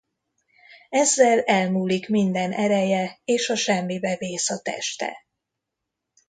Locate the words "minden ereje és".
2.09-3.49